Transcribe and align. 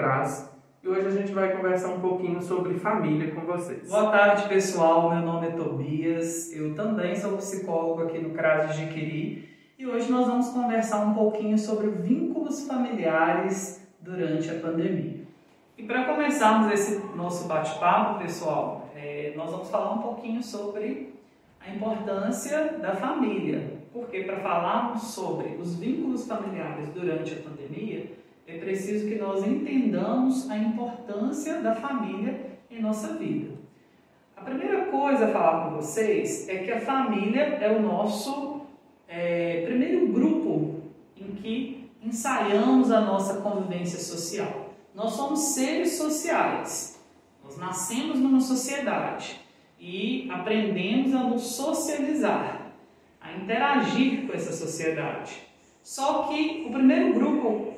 CRAS 0.00 0.50
e 0.82 0.88
hoje 0.88 1.08
a 1.08 1.10
gente 1.10 1.32
vai 1.32 1.54
conversar 1.54 1.88
um 1.88 2.00
pouquinho 2.00 2.40
sobre 2.40 2.72
família 2.78 3.34
com 3.34 3.42
vocês. 3.42 3.86
Boa 3.86 4.10
tarde, 4.10 4.48
pessoal. 4.48 5.14
Meu 5.14 5.20
nome 5.20 5.48
é 5.48 5.50
Tobias. 5.50 6.50
Eu 6.54 6.74
também 6.74 7.14
sou 7.14 7.36
psicólogo 7.36 8.04
aqui 8.04 8.18
no 8.18 8.30
CRAS 8.30 8.70
de 8.70 8.78
Jiquiri 8.78 9.46
e 9.78 9.86
hoje 9.86 10.10
nós 10.10 10.26
vamos 10.26 10.48
conversar 10.48 11.04
um 11.04 11.12
pouquinho 11.12 11.58
sobre 11.58 11.88
vínculos 11.90 12.66
familiares 12.66 13.86
durante 14.00 14.50
a 14.50 14.54
pandemia. 14.54 15.20
E 15.76 15.82
para 15.82 16.04
começarmos 16.04 16.72
esse 16.72 16.98
nosso 17.14 17.46
bate-papo, 17.46 18.20
pessoal, 18.20 18.88
é, 18.96 19.34
nós 19.36 19.50
vamos 19.50 19.68
falar 19.68 19.92
um 19.92 19.98
pouquinho 19.98 20.42
sobre 20.42 21.14
a 21.60 21.68
importância 21.68 22.78
da 22.80 22.94
família. 22.94 23.78
Porque 23.92 24.22
para 24.22 24.40
falarmos 24.40 25.02
sobre 25.02 25.56
os 25.60 25.74
vínculos 25.74 26.26
familiares 26.26 26.88
durante 26.94 27.34
a 27.34 27.42
pandemia, 27.42 28.18
é 28.46 28.58
preciso 28.58 29.08
que 29.08 29.16
nós 29.16 29.46
entendamos 29.46 30.50
a 30.50 30.56
importância 30.56 31.60
da 31.60 31.74
família 31.74 32.58
em 32.70 32.80
nossa 32.80 33.14
vida. 33.14 33.52
A 34.36 34.42
primeira 34.42 34.86
coisa 34.86 35.26
a 35.26 35.28
falar 35.28 35.64
com 35.64 35.76
vocês 35.76 36.48
é 36.48 36.58
que 36.58 36.72
a 36.72 36.80
família 36.80 37.42
é 37.60 37.70
o 37.70 37.82
nosso 37.82 38.62
é, 39.06 39.64
primeiro 39.66 40.08
grupo 40.08 40.80
em 41.16 41.34
que 41.34 41.90
ensaiamos 42.02 42.90
a 42.90 43.02
nossa 43.02 43.40
convivência 43.40 43.98
social. 43.98 44.70
Nós 44.94 45.12
somos 45.12 45.40
seres 45.40 45.92
sociais. 45.92 46.98
Nós 47.44 47.58
nascemos 47.58 48.18
numa 48.18 48.40
sociedade 48.40 49.40
e 49.78 50.28
aprendemos 50.30 51.14
a 51.14 51.24
nos 51.24 51.42
socializar, 51.42 52.72
a 53.20 53.32
interagir 53.32 54.26
com 54.26 54.32
essa 54.32 54.52
sociedade. 54.52 55.32
Só 55.82 56.24
que 56.24 56.64
o 56.66 56.70
primeiro 56.70 57.14
grupo 57.14 57.69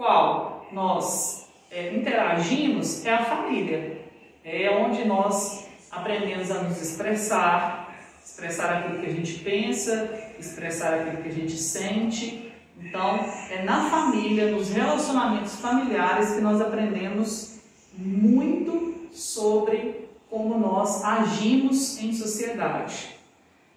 qual 0.00 0.66
nós 0.72 1.46
é, 1.70 1.94
interagimos 1.94 3.04
é 3.04 3.12
a 3.12 3.22
família. 3.22 4.00
É 4.42 4.70
onde 4.70 5.04
nós 5.04 5.66
aprendemos 5.90 6.50
a 6.50 6.62
nos 6.62 6.80
expressar, 6.80 7.94
expressar 8.24 8.78
aquilo 8.78 9.00
que 9.00 9.10
a 9.10 9.12
gente 9.12 9.34
pensa, 9.40 10.10
expressar 10.38 10.94
aquilo 10.94 11.22
que 11.22 11.28
a 11.28 11.32
gente 11.32 11.54
sente. 11.54 12.50
Então, 12.80 13.20
é 13.50 13.62
na 13.62 13.90
família, 13.90 14.50
nos 14.50 14.70
relacionamentos 14.70 15.56
familiares 15.56 16.32
que 16.32 16.40
nós 16.40 16.62
aprendemos 16.62 17.58
muito 17.92 19.10
sobre 19.12 20.08
como 20.30 20.58
nós 20.58 21.04
agimos 21.04 22.02
em 22.02 22.14
sociedade. 22.14 23.16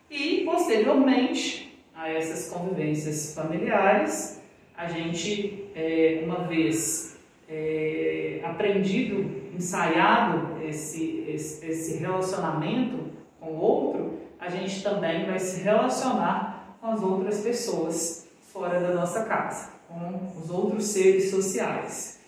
E, 0.10 0.46
posteriormente 0.46 1.78
a 1.94 2.10
essas 2.10 2.48
convivências 2.48 3.36
familiares, 3.36 4.42
a 4.76 4.88
gente, 4.88 5.70
é, 5.76 6.22
uma 6.24 6.48
vez 6.48 7.18
é, 7.48 8.42
aprendido, 8.44 9.44
ensaiado 9.56 10.62
esse, 10.64 11.26
esse, 11.28 11.66
esse 11.66 11.98
relacionamento 11.98 13.12
com 13.40 13.52
o 13.52 13.60
outro, 13.60 14.20
a 14.40 14.50
gente 14.50 14.84
também 14.84 15.26
vai 15.26 15.40
se 15.40 15.62
relacionar 15.62 16.78
com 16.82 16.88
as 16.88 17.02
outras 17.02 17.42
pessoas 17.42 18.28
fora 18.52 18.80
da 18.80 18.94
nossa 18.94 19.24
casa, 19.26 19.72
com 19.88 20.32
os 20.38 20.50
outros 20.50 20.86
seres 20.86 21.30
sociais. 21.30 22.20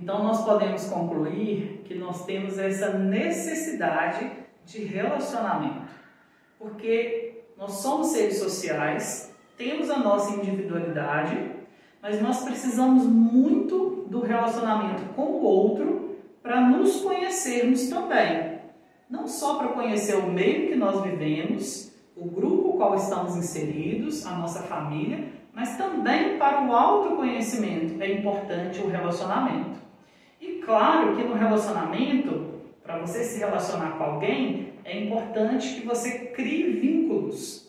Então, 0.00 0.22
nós 0.22 0.44
podemos 0.44 0.84
concluir 0.84 1.82
que 1.84 1.94
nós 1.94 2.24
temos 2.26 2.58
essa 2.58 2.90
necessidade 2.98 4.30
de 4.66 4.84
relacionamento, 4.84 5.88
porque 6.58 7.44
nós 7.56 7.72
somos 7.72 8.08
seres 8.08 8.38
sociais, 8.38 9.32
temos 9.56 9.90
a 9.90 9.98
nossa 9.98 10.36
individualidade, 10.36 11.36
mas 12.02 12.20
nós 12.20 12.42
precisamos 12.44 13.04
muito 13.04 14.06
do 14.08 14.20
relacionamento 14.20 15.02
com 15.14 15.22
o 15.22 15.42
outro 15.42 16.16
para 16.42 16.60
nos 16.60 17.00
conhecermos 17.00 17.88
também. 17.88 18.60
Não 19.08 19.26
só 19.26 19.54
para 19.54 19.68
conhecer 19.68 20.16
o 20.16 20.28
meio 20.28 20.68
que 20.68 20.76
nós 20.76 21.02
vivemos, 21.02 21.92
o 22.16 22.24
grupo 22.26 22.76
qual 22.76 22.94
estamos 22.94 23.36
inseridos, 23.36 24.26
a 24.26 24.32
nossa 24.32 24.62
família, 24.62 25.24
mas 25.52 25.76
também 25.76 26.38
para 26.38 26.62
o 26.62 26.72
autoconhecimento 26.72 28.02
é 28.02 28.12
importante 28.12 28.80
o 28.80 28.88
relacionamento. 28.88 29.80
E 30.40 30.60
claro 30.64 31.16
que 31.16 31.22
no 31.22 31.34
relacionamento, 31.34 32.54
para 32.82 32.98
você 32.98 33.24
se 33.24 33.38
relacionar 33.38 33.92
com 33.96 34.04
alguém, 34.04 34.74
é 34.84 35.02
importante 35.02 35.74
que 35.74 35.86
você 35.86 36.26
crie 36.26 36.72
vínculos, 36.72 37.65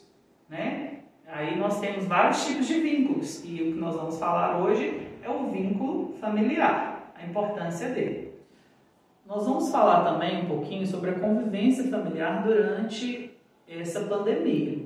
nós 1.68 1.82
temos 1.82 2.06
vários 2.06 2.46
tipos 2.46 2.66
de 2.66 2.80
vínculos 2.80 3.44
e 3.44 3.62
o 3.62 3.74
que 3.74 3.78
nós 3.80 3.94
vamos 3.94 4.18
falar 4.18 4.58
hoje 4.58 5.06
é 5.22 5.30
o 5.30 5.52
vínculo 5.52 6.14
familiar, 6.14 7.12
a 7.14 7.26
importância 7.26 7.90
dele. 7.90 8.32
Nós 9.26 9.46
vamos 9.46 9.70
falar 9.70 10.14
também 10.14 10.44
um 10.44 10.46
pouquinho 10.46 10.88
sobre 10.88 11.10
a 11.10 11.20
convivência 11.20 11.84
familiar 11.90 12.42
durante 12.42 13.32
essa 13.68 14.00
pandemia. 14.02 14.80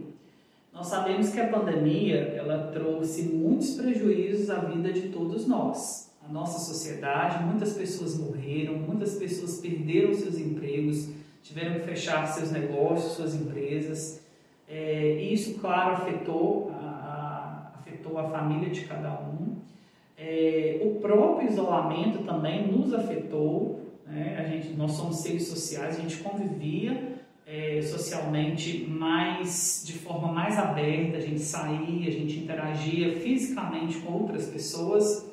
Nós 0.74 0.88
sabemos 0.88 1.30
que 1.30 1.40
a 1.40 1.50
pandemia 1.50 2.34
ela 2.36 2.72
trouxe 2.74 3.24
muitos 3.24 3.76
prejuízos 3.76 4.50
à 4.50 4.56
vida 4.56 4.92
de 4.92 5.10
todos 5.10 5.46
nós, 5.46 6.12
a 6.28 6.34
nossa 6.34 6.58
sociedade. 6.58 7.44
Muitas 7.44 7.74
pessoas 7.74 8.18
morreram, 8.18 8.74
muitas 8.74 9.14
pessoas 9.20 9.60
perderam 9.60 10.16
seus 10.16 10.40
empregos, 10.40 11.10
tiveram 11.44 11.76
que 11.76 11.82
fechar 11.82 12.26
seus 12.26 12.52
negócios, 12.52 13.14
suas 13.14 13.36
empresas. 13.36 14.21
É, 14.74 15.16
isso, 15.22 15.60
claro, 15.60 15.96
afetou 15.96 16.72
a, 16.74 17.72
a, 17.76 17.78
afetou 17.78 18.18
a 18.18 18.30
família 18.30 18.70
de 18.70 18.86
cada 18.86 19.12
um. 19.20 19.58
É, 20.18 20.80
o 20.82 21.02
próprio 21.02 21.50
isolamento 21.50 22.24
também 22.24 22.72
nos 22.72 22.94
afetou. 22.94 23.82
Né? 24.08 24.38
A 24.40 24.48
gente, 24.48 24.70
nós 24.78 24.94
somos 24.94 25.18
seres 25.18 25.46
sociais, 25.48 25.98
a 25.98 26.02
gente 26.02 26.18
convivia 26.20 27.18
é, 27.46 27.82
socialmente 27.82 28.86
mais 28.88 29.84
de 29.86 29.94
forma 29.94 30.32
mais 30.32 30.58
aberta, 30.58 31.18
a 31.18 31.22
gente 31.22 31.42
saía, 31.42 32.08
a 32.08 32.12
gente 32.12 32.40
interagia 32.40 33.20
fisicamente 33.20 33.98
com 33.98 34.14
outras 34.14 34.48
pessoas. 34.48 35.30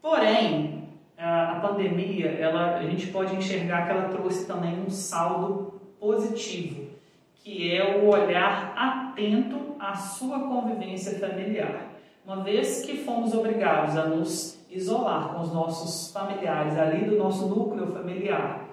Porém, 0.00 0.88
a, 1.18 1.58
a 1.58 1.60
pandemia, 1.60 2.28
ela, 2.28 2.78
a 2.78 2.84
gente 2.86 3.08
pode 3.08 3.36
enxergar 3.36 3.84
que 3.84 3.90
ela 3.90 4.08
trouxe 4.08 4.46
também 4.46 4.80
um 4.80 4.88
saldo 4.88 5.78
positivo 6.00 6.92
que 7.42 7.74
é 7.74 7.98
o 7.98 8.08
olhar 8.08 8.72
atento 8.76 9.74
à 9.78 9.94
sua 9.94 10.40
convivência 10.40 11.18
familiar. 11.18 11.92
Uma 12.24 12.42
vez 12.42 12.82
que 12.86 12.98
fomos 12.98 13.34
obrigados 13.34 13.96
a 13.96 14.06
nos 14.06 14.64
isolar 14.70 15.34
com 15.34 15.40
os 15.40 15.52
nossos 15.52 16.12
familiares, 16.12 16.78
ali 16.78 17.04
do 17.04 17.18
nosso 17.18 17.48
núcleo 17.48 17.88
familiar, 17.88 18.68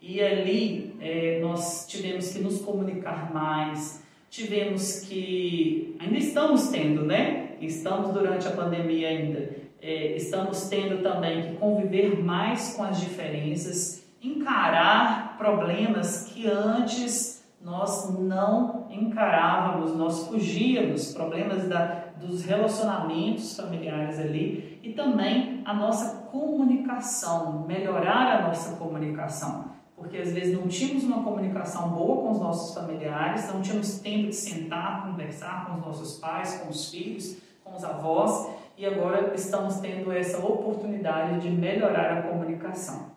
e 0.00 0.22
ali 0.22 0.94
é, 1.00 1.38
nós 1.40 1.86
tivemos 1.86 2.32
que 2.32 2.38
nos 2.40 2.60
comunicar 2.60 3.32
mais, 3.32 4.02
tivemos 4.30 5.00
que. 5.00 5.96
Ainda 6.00 6.18
estamos 6.18 6.68
tendo, 6.68 7.04
né? 7.04 7.56
Estamos 7.60 8.12
durante 8.12 8.46
a 8.46 8.50
pandemia 8.50 9.08
ainda. 9.08 9.50
É, 9.80 10.16
estamos 10.16 10.68
tendo 10.68 11.02
também 11.02 11.42
que 11.42 11.56
conviver 11.56 12.22
mais 12.22 12.74
com 12.74 12.82
as 12.82 13.00
diferenças, 13.00 14.04
encarar 14.22 15.36
problemas 15.38 16.24
que 16.24 16.46
antes 16.46 17.33
nós 17.64 18.14
não 18.20 18.86
encarávamos, 18.90 19.96
nós 19.96 20.28
fugíamos 20.28 21.14
problemas 21.14 21.66
da, 21.66 22.12
dos 22.20 22.44
relacionamentos 22.44 23.56
familiares 23.56 24.18
ali 24.18 24.78
e 24.82 24.92
também 24.92 25.62
a 25.64 25.72
nossa 25.72 26.26
comunicação, 26.26 27.64
melhorar 27.66 28.38
a 28.38 28.48
nossa 28.48 28.76
comunicação. 28.76 29.72
Porque 29.96 30.18
às 30.18 30.32
vezes 30.32 30.58
não 30.58 30.68
tínhamos 30.68 31.04
uma 31.04 31.22
comunicação 31.22 31.88
boa 31.88 32.22
com 32.22 32.30
os 32.32 32.40
nossos 32.40 32.74
familiares, 32.74 33.50
não 33.50 33.62
tínhamos 33.62 33.98
tempo 34.00 34.28
de 34.28 34.34
sentar, 34.34 35.06
conversar 35.06 35.66
com 35.66 35.78
os 35.78 35.86
nossos 35.86 36.18
pais, 36.18 36.58
com 36.58 36.68
os 36.68 36.90
filhos, 36.90 37.38
com 37.64 37.74
os 37.74 37.82
avós, 37.82 38.50
e 38.76 38.84
agora 38.84 39.32
estamos 39.34 39.78
tendo 39.78 40.12
essa 40.12 40.38
oportunidade 40.44 41.40
de 41.40 41.48
melhorar 41.48 42.18
a 42.18 42.22
comunicação. 42.22 43.14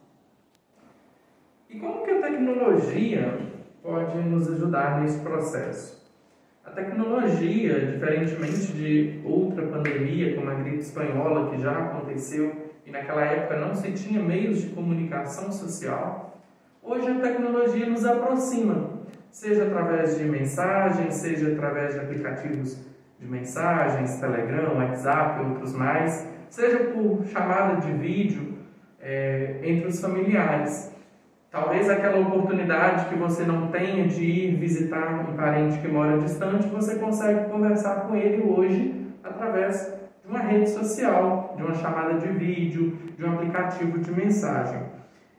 E 1.69 1.79
como 1.79 2.05
que 2.05 2.11
a 2.11 2.21
tecnologia 2.21 3.56
pode 3.81 4.17
nos 4.17 4.51
ajudar 4.51 5.01
nesse 5.01 5.19
processo. 5.19 5.97
A 6.65 6.71
tecnologia, 6.71 7.79
diferentemente 7.93 8.73
de 8.73 9.21
outra 9.23 9.65
pandemia, 9.67 10.35
como 10.35 10.49
a 10.49 10.55
gripe 10.55 10.79
espanhola, 10.79 11.49
que 11.49 11.61
já 11.61 11.71
aconteceu 11.71 12.67
e 12.85 12.91
naquela 12.91 13.23
época 13.25 13.57
não 13.57 13.73
se 13.73 13.91
tinha 13.93 14.21
meios 14.21 14.61
de 14.61 14.69
comunicação 14.69 15.51
social, 15.51 16.41
hoje 16.83 17.09
a 17.09 17.19
tecnologia 17.19 17.89
nos 17.89 18.05
aproxima, 18.05 19.01
seja 19.31 19.65
através 19.65 20.17
de 20.17 20.25
mensagens, 20.25 21.15
seja 21.15 21.53
através 21.53 21.93
de 21.93 21.99
aplicativos 21.99 22.77
de 23.19 23.25
mensagens, 23.25 24.19
Telegram, 24.19 24.77
WhatsApp, 24.77 25.41
outros 25.43 25.73
mais, 25.73 26.27
seja 26.49 26.79
por 26.91 27.25
chamada 27.25 27.81
de 27.81 27.91
vídeo 27.93 28.57
é, 28.99 29.59
entre 29.63 29.87
os 29.87 29.99
familiares. 29.99 30.95
Talvez 31.57 31.89
aquela 31.89 32.19
oportunidade 32.19 33.05
que 33.05 33.15
você 33.15 33.43
não 33.43 33.69
tenha 33.69 34.07
de 34.07 34.23
ir 34.23 34.55
visitar 34.57 35.27
um 35.27 35.35
parente 35.35 35.79
que 35.79 35.87
mora 35.87 36.19
distante, 36.19 36.67
você 36.67 36.99
consegue 36.99 37.49
conversar 37.49 38.01
com 38.01 38.15
ele 38.15 38.43
hoje 38.43 39.07
através 39.23 39.91
de 40.23 40.29
uma 40.29 40.37
rede 40.37 40.69
social, 40.69 41.55
de 41.57 41.63
uma 41.63 41.73
chamada 41.73 42.13
de 42.19 42.27
vídeo, 42.27 42.95
de 43.17 43.25
um 43.25 43.33
aplicativo 43.33 43.97
de 43.97 44.11
mensagem. 44.11 44.83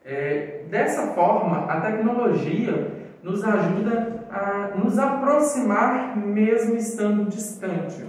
É, 0.05 0.63
dessa 0.69 1.07
forma, 1.13 1.67
a 1.67 1.81
tecnologia 1.83 2.91
nos 3.23 3.45
ajuda 3.45 4.27
a 4.29 4.77
nos 4.77 4.99
aproximar 4.99 6.17
mesmo 6.17 6.75
estando 6.75 7.29
distante. 7.29 8.05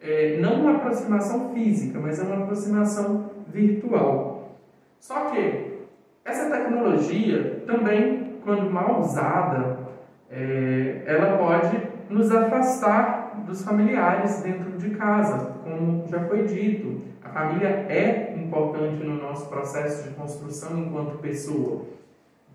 É, 0.00 0.36
não 0.40 0.62
uma 0.62 0.78
aproximação 0.78 1.54
física, 1.54 2.00
mas 2.00 2.18
é 2.18 2.24
uma 2.24 2.42
aproximação 2.42 3.30
virtual. 3.46 4.58
Só 4.98 5.26
que 5.26 5.70
essa 6.24 6.50
tecnologia 6.50 7.51
também, 7.66 8.38
quando 8.44 8.70
mal 8.70 9.00
usada, 9.00 9.78
é, 10.30 11.02
ela 11.06 11.36
pode 11.36 11.76
nos 12.08 12.30
afastar 12.30 13.44
dos 13.46 13.62
familiares 13.64 14.42
dentro 14.42 14.72
de 14.72 14.90
casa, 14.90 15.54
como 15.62 16.06
já 16.08 16.20
foi 16.24 16.44
dito. 16.44 17.02
A 17.24 17.28
família 17.28 17.86
é 17.88 18.34
importante 18.36 19.02
no 19.04 19.14
nosso 19.14 19.48
processo 19.48 20.08
de 20.08 20.14
construção 20.14 20.78
enquanto 20.78 21.18
pessoa. 21.18 21.82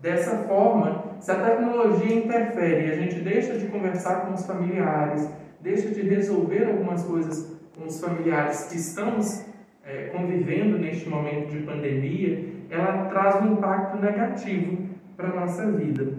Dessa 0.00 0.44
forma, 0.44 1.04
se 1.18 1.30
a 1.30 1.34
tecnologia 1.36 2.16
interfere 2.16 2.86
e 2.86 2.92
a 2.92 2.94
gente 2.94 3.16
deixa 3.20 3.58
de 3.58 3.66
conversar 3.66 4.26
com 4.26 4.34
os 4.34 4.46
familiares, 4.46 5.28
deixa 5.60 5.88
de 5.88 6.02
resolver 6.02 6.66
algumas 6.66 7.02
coisas 7.02 7.58
com 7.76 7.86
os 7.86 8.00
familiares 8.00 8.68
que 8.70 8.76
estamos 8.76 9.44
é, 9.84 10.04
convivendo 10.12 10.78
neste 10.78 11.08
momento 11.08 11.50
de 11.50 11.58
pandemia, 11.62 12.46
ela 12.70 13.06
traz 13.06 13.42
um 13.42 13.54
impacto 13.54 13.96
negativo 13.98 14.87
para 15.18 15.30
a 15.30 15.40
nossa 15.40 15.66
vida. 15.72 16.14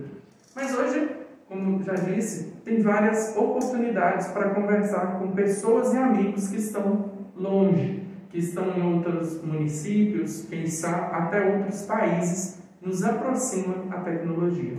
Mas 0.53 0.77
hoje, 0.77 1.09
como 1.47 1.81
já 1.81 1.93
disse, 1.93 2.51
tem 2.65 2.81
várias 2.81 3.35
oportunidades 3.37 4.27
para 4.27 4.49
conversar 4.49 5.17
com 5.17 5.31
pessoas 5.31 5.93
e 5.93 5.97
amigos 5.97 6.49
que 6.49 6.57
estão 6.57 7.09
longe, 7.33 8.03
que 8.29 8.39
estão 8.39 8.77
em 8.77 8.93
outros 8.93 9.41
municípios, 9.41 10.47
sabe 10.67 11.15
até 11.15 11.55
outros 11.55 11.83
países 11.83 12.59
nos 12.81 13.01
aproxima 13.03 13.85
a 13.89 14.01
tecnologia. 14.01 14.77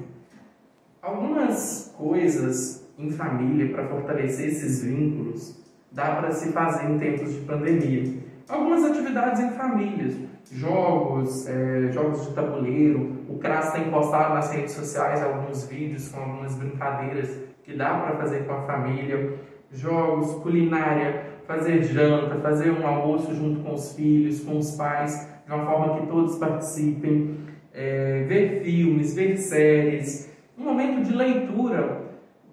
Algumas 1.01 1.95
coisas 1.97 2.87
em 2.99 3.11
família 3.11 3.73
para 3.73 3.89
fortalecer 3.89 4.49
esses 4.49 4.83
vínculos 4.83 5.59
dá 5.91 6.17
para 6.17 6.31
se 6.31 6.53
fazer 6.53 6.91
em 6.91 6.99
tempos 6.99 7.33
de 7.33 7.41
pandemia. 7.41 8.21
Algumas 8.47 8.85
atividades 8.85 9.41
em 9.41 9.51
famílias, 9.53 10.15
jogos, 10.53 11.47
é, 11.49 11.91
jogos 11.91 12.29
de 12.29 12.35
tabuleiro. 12.35 13.20
O 13.31 13.39
CRAS 13.39 13.73
tem 13.73 13.89
postado 13.93 14.35
nas 14.35 14.51
redes 14.51 14.73
sociais 14.73 15.23
alguns 15.23 15.65
vídeos 15.69 16.09
com 16.09 16.19
algumas 16.19 16.57
brincadeiras 16.57 17.39
que 17.63 17.77
dá 17.77 17.95
para 18.01 18.17
fazer 18.17 18.45
com 18.45 18.53
a 18.53 18.63
família. 18.63 19.35
Jogos, 19.71 20.43
culinária, 20.43 21.27
fazer 21.47 21.81
janta, 21.85 22.41
fazer 22.41 22.73
um 22.73 22.85
almoço 22.85 23.33
junto 23.33 23.61
com 23.61 23.75
os 23.75 23.95
filhos, 23.95 24.41
com 24.41 24.59
os 24.59 24.73
pais, 24.73 25.29
de 25.47 25.53
uma 25.53 25.65
forma 25.65 26.01
que 26.01 26.07
todos 26.09 26.39
participem 26.39 27.37
é, 27.73 28.25
ver 28.25 28.65
filmes, 28.65 29.15
ver 29.15 29.37
séries, 29.37 30.29
um 30.59 30.65
momento 30.65 31.05
de 31.05 31.15
leitura 31.15 32.03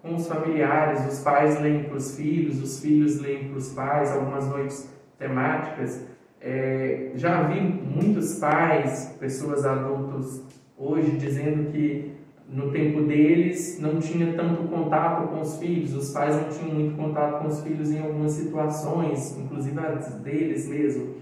com 0.04 0.14
os 0.14 0.28
familiares, 0.28 1.12
os 1.12 1.24
pais 1.24 1.60
leem 1.60 1.86
para 1.86 1.98
os 1.98 2.16
filhos, 2.16 2.62
os 2.62 2.80
filhos 2.80 3.20
leem 3.20 3.50
para 3.50 3.58
os 3.58 3.74
pais, 3.74 4.12
algumas 4.12 4.48
noites 4.48 4.94
temáticas. 5.18 6.06
É, 6.40 7.14
já 7.16 7.42
vi 7.42 7.62
muitos 7.62 8.36
pais, 8.36 9.18
pessoas 9.20 9.66
adultas 9.66 10.46
hoje 10.78 11.12
dizendo 11.18 11.72
que 11.72 12.14
no 12.48 12.72
tempo 12.72 13.02
deles 13.02 13.78
não 13.82 14.00
tinha 14.00 14.34
tanto 14.34 14.64
contato 14.70 15.28
com 15.28 15.42
os 15.42 15.58
filhos, 15.58 15.94
os 15.94 16.12
pais 16.12 16.36
não 16.36 16.50
tinham 16.50 16.76
muito 16.76 16.96
contato 16.96 17.42
com 17.42 17.48
os 17.48 17.62
filhos 17.62 17.92
em 17.92 18.00
algumas 18.00 18.32
situações, 18.32 19.38
inclusive 19.38 19.78
deles 20.24 20.68
mesmo. 20.70 21.16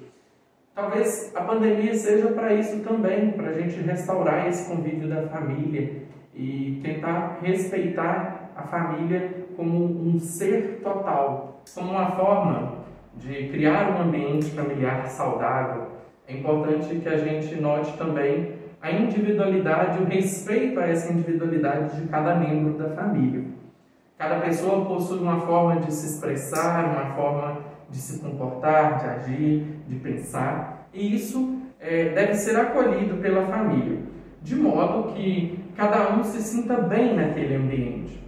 Talvez 0.75 1.31
a 1.33 1.41
pandemia 1.41 1.95
seja 1.95 2.27
para 2.27 2.53
isso 2.53 2.79
também, 2.81 3.31
para 3.31 3.49
a 3.49 3.53
gente 3.53 3.79
restaurar 3.81 4.47
esse 4.47 4.69
convívio 4.69 5.07
da 5.07 5.23
família 5.29 6.03
e 6.35 6.81
tentar 6.83 7.39
respeitar 7.41 8.51
a 8.55 8.63
família 8.63 9.45
como 9.55 9.85
um 9.85 10.19
ser 10.19 10.81
total, 10.83 11.61
como 11.73 11.91
uma 11.91 12.11
forma 12.11 12.85
de 13.15 13.47
criar 13.47 13.95
um 13.95 14.01
ambiente 14.01 14.51
familiar 14.51 15.07
saudável. 15.07 15.87
É 16.27 16.33
importante 16.33 16.95
que 16.95 17.07
a 17.07 17.17
gente 17.17 17.55
note 17.55 17.97
também 17.97 18.64
a 18.85 18.91
individualidade, 18.91 20.03
o 20.03 20.05
respeito 20.05 20.79
a 20.79 20.87
essa 20.87 21.11
individualidade 21.11 21.99
de 21.99 22.07
cada 22.07 22.35
membro 22.35 22.77
da 22.77 22.89
família. 22.89 23.43
Cada 24.15 24.39
pessoa 24.41 24.85
possui 24.85 25.17
uma 25.17 25.41
forma 25.41 25.81
de 25.81 25.91
se 25.91 26.05
expressar, 26.05 26.85
uma 26.85 27.15
forma 27.15 27.61
de 27.89 27.97
se 27.97 28.19
comportar, 28.19 28.99
de 28.99 29.05
agir, 29.07 29.65
de 29.87 29.95
pensar, 29.95 30.87
e 30.93 31.15
isso 31.15 31.61
é, 31.79 32.09
deve 32.09 32.35
ser 32.35 32.55
acolhido 32.57 33.15
pela 33.15 33.47
família, 33.47 34.03
de 34.43 34.55
modo 34.55 35.13
que 35.13 35.59
cada 35.75 36.15
um 36.15 36.23
se 36.23 36.39
sinta 36.43 36.75
bem 36.75 37.15
naquele 37.15 37.55
ambiente. 37.55 38.23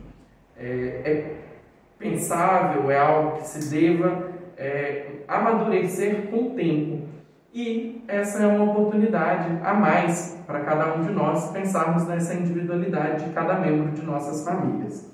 É, 0.57 1.01
é 1.05 1.35
pensável, 1.99 2.89
é 2.89 2.97
algo 2.97 3.37
que 3.37 3.47
se 3.47 3.69
deva 3.69 4.31
é, 4.57 5.05
amadurecer 5.27 6.31
com 6.31 6.47
o 6.47 6.49
tempo. 6.55 7.07
E 7.53 8.03
essa 8.07 8.43
é 8.43 8.47
uma 8.47 8.71
oportunidade 8.71 9.57
a 9.63 9.73
mais 9.73 10.37
para 10.45 10.59
cada 10.61 10.95
um 10.95 11.03
de 11.03 11.11
nós 11.11 11.51
pensarmos 11.51 12.05
nessa 12.07 12.33
individualidade 12.33 13.25
de 13.25 13.33
cada 13.33 13.55
membro 13.55 13.91
de 13.91 14.05
nossas 14.05 14.43
famílias. 14.45 15.11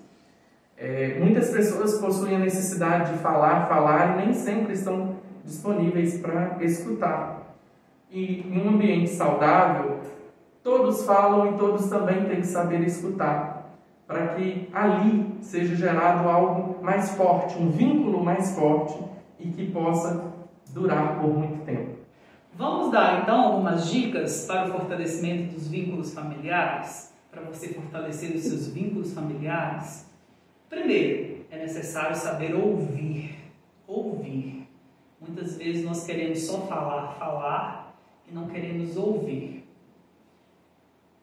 É, 0.75 1.19
muitas 1.19 1.50
pessoas 1.50 2.00
possuem 2.00 2.35
a 2.35 2.39
necessidade 2.39 3.13
de 3.13 3.19
falar, 3.19 3.68
falar 3.68 4.13
e 4.13 4.25
nem 4.25 4.33
sempre 4.33 4.74
estão 4.74 5.15
disponíveis 5.44 6.19
para 6.19 6.57
escutar. 6.62 7.56
E 8.09 8.41
em 8.41 8.68
um 8.68 8.69
ambiente 8.69 9.09
saudável, 9.12 10.00
todos 10.63 11.06
falam 11.06 11.53
e 11.53 11.57
todos 11.57 11.88
também 11.88 12.25
têm 12.25 12.41
que 12.41 12.47
saber 12.47 12.81
escutar, 12.81 13.75
para 14.07 14.27
que 14.30 14.69
ali 14.74 15.38
seja 15.41 15.75
gerado 15.75 16.27
algo 16.27 16.83
mais 16.83 17.12
forte, 17.12 17.57
um 17.57 17.69
vínculo 17.69 18.24
mais 18.24 18.56
forte 18.56 18.97
e 19.39 19.50
que 19.50 19.71
possa 19.71 20.33
durar 20.74 21.19
por 21.19 21.30
muito 21.30 21.65
tempo. 21.65 21.93
Vamos 22.56 22.92
dar 22.92 23.24
então 23.24 23.42
algumas 23.42 23.90
dicas 23.90 24.46
para 24.46 24.70
o 24.70 24.72
fortalecimento 24.74 25.56
dos 25.56 25.68
vínculos 25.68 26.14
familiares, 26.14 27.12
para 27.32 27.42
você 27.42 27.74
fortalecer 27.74 28.36
os 28.36 28.44
seus 28.44 28.68
vínculos 28.68 29.12
familiares. 29.12 30.06
Primeiro, 30.69 31.45
é 31.50 31.57
necessário 31.57 32.16
saber 32.16 32.54
ouvir. 32.54 33.52
Ouvir. 33.88 34.68
Muitas 35.19 35.57
vezes 35.57 35.83
nós 35.83 36.06
queremos 36.06 36.42
só 36.42 36.68
falar, 36.68 37.14
falar 37.14 37.95
e 38.30 38.33
não 38.33 38.48
queremos 38.48 38.98
ouvir. 38.98 39.68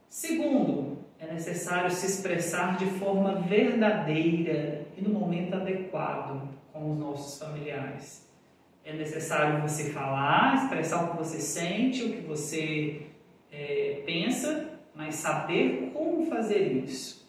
Segundo, 0.09 0.99
é 1.21 1.33
necessário 1.33 1.93
se 1.93 2.07
expressar 2.07 2.77
de 2.77 2.87
forma 2.87 3.37
verdadeira 3.37 4.85
e 4.97 5.01
no 5.01 5.11
momento 5.11 5.55
adequado 5.55 6.49
com 6.73 6.91
os 6.91 6.99
nossos 6.99 7.39
familiares. 7.39 8.30
É 8.85 8.93
necessário 8.93 9.61
você 9.61 9.91
falar, 9.91 10.57
expressar 10.57 11.05
o 11.05 11.11
que 11.11 11.17
você 11.19 11.41
sente, 11.41 12.05
o 12.05 12.13
que 12.13 12.21
você 12.23 13.03
é, 13.53 14.03
pensa, 14.07 14.71
mas 14.95 15.17
saber 15.17 15.91
como 15.93 16.27
fazer 16.27 16.73
isso. 16.85 17.29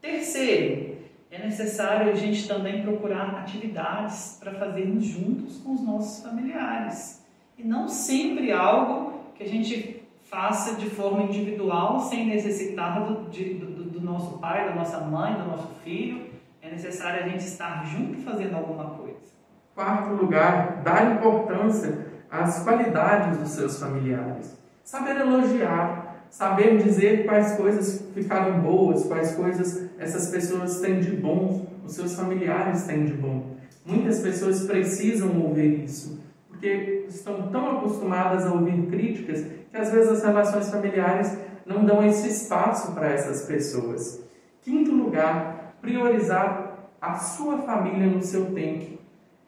Terceiro, 0.00 0.96
é 1.30 1.38
necessário 1.38 2.10
a 2.10 2.14
gente 2.14 2.48
também 2.48 2.82
procurar 2.82 3.30
atividades 3.36 4.36
para 4.40 4.52
fazermos 4.54 5.04
juntos 5.04 5.58
com 5.58 5.74
os 5.74 5.80
nossos 5.80 6.24
familiares. 6.24 7.24
E 7.56 7.62
não 7.62 7.88
sempre 7.88 8.50
algo 8.50 9.20
que 9.36 9.44
a 9.44 9.48
gente 9.48 10.02
faça 10.24 10.76
de 10.76 10.88
forma 10.88 11.24
individual, 11.24 12.00
sem 12.00 12.26
necessitar 12.26 13.04
do, 13.04 13.30
de, 13.30 13.54
do, 13.54 13.84
do 13.84 14.00
nosso 14.00 14.38
pai, 14.38 14.68
da 14.68 14.74
nossa 14.74 15.00
mãe, 15.00 15.34
do 15.34 15.44
nosso 15.44 15.68
filho. 15.84 16.30
É 16.62 16.70
necessário 16.70 17.24
a 17.24 17.28
gente 17.28 17.44
estar 17.44 17.84
junto 17.86 18.18
fazendo 18.22 18.56
alguma 18.56 18.90
coisa. 18.90 19.39
Quarto 19.74 20.14
lugar, 20.14 20.82
dar 20.82 21.16
importância 21.16 22.06
às 22.30 22.62
qualidades 22.62 23.38
dos 23.38 23.50
seus 23.50 23.78
familiares. 23.78 24.58
Saber 24.84 25.20
elogiar, 25.20 26.24
saber 26.30 26.78
dizer 26.78 27.24
quais 27.24 27.54
coisas 27.56 28.04
ficaram 28.14 28.60
boas, 28.60 29.04
quais 29.04 29.34
coisas 29.34 29.88
essas 29.98 30.28
pessoas 30.28 30.80
têm 30.80 31.00
de 31.00 31.16
bom, 31.16 31.66
os 31.84 31.94
seus 31.94 32.14
familiares 32.14 32.84
têm 32.84 33.04
de 33.04 33.12
bom. 33.12 33.56
Muitas 33.84 34.20
pessoas 34.20 34.64
precisam 34.64 35.40
ouvir 35.40 35.84
isso, 35.84 36.20
porque 36.48 37.06
estão 37.08 37.48
tão 37.50 37.78
acostumadas 37.78 38.46
a 38.46 38.52
ouvir 38.52 38.86
críticas 38.86 39.44
que 39.70 39.76
às 39.76 39.90
vezes 39.90 40.12
as 40.12 40.22
relações 40.22 40.70
familiares 40.70 41.36
não 41.64 41.84
dão 41.84 42.04
esse 42.04 42.28
espaço 42.28 42.92
para 42.92 43.08
essas 43.08 43.46
pessoas. 43.46 44.20
Quinto 44.62 44.92
lugar, 44.92 45.76
priorizar 45.80 46.90
a 47.00 47.14
sua 47.14 47.58
família 47.58 48.06
no 48.06 48.22
seu 48.22 48.52
tempo. 48.52 48.98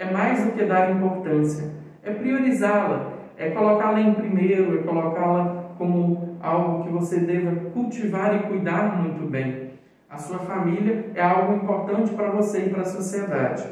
É 0.02 0.10
mais 0.10 0.44
do 0.44 0.50
que 0.50 0.64
dar 0.64 0.90
importância, 0.90 1.70
é 2.02 2.10
priorizá-la, 2.12 3.12
é 3.36 3.50
colocá-la 3.50 4.00
em 4.00 4.12
primeiro, 4.14 4.80
é 4.80 4.82
colocá-la 4.82 5.74
como 5.78 6.38
algo 6.42 6.82
que 6.82 6.90
você 6.90 7.20
deva 7.20 7.70
cultivar 7.70 8.34
e 8.34 8.48
cuidar 8.48 9.00
muito 9.00 9.30
bem. 9.30 9.74
A 10.10 10.18
sua 10.18 10.40
família 10.40 11.12
é 11.14 11.22
algo 11.22 11.54
importante 11.54 12.12
para 12.14 12.32
você 12.32 12.64
e 12.64 12.70
para 12.70 12.82
a 12.82 12.84
sociedade. 12.84 13.64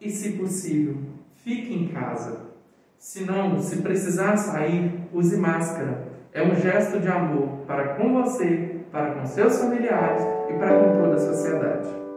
E, 0.00 0.10
se 0.10 0.32
possível, 0.32 0.96
fique 1.36 1.72
em 1.72 1.86
casa. 1.86 2.48
Se 2.98 3.24
não, 3.24 3.60
se 3.60 3.80
precisar 3.80 4.36
sair, 4.36 5.08
use 5.12 5.36
máscara. 5.36 6.08
É 6.32 6.42
um 6.42 6.56
gesto 6.56 6.98
de 6.98 7.06
amor 7.06 7.60
para 7.64 7.94
com 7.94 8.12
você, 8.22 8.80
para 8.90 9.12
com 9.12 9.24
seus 9.24 9.60
familiares 9.60 10.20
e 10.50 10.54
para 10.54 10.80
com 10.80 11.00
toda 11.00 11.14
a 11.14 11.18
sociedade. 11.18 12.07